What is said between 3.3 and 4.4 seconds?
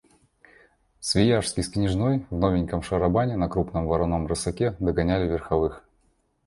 на крупном вороном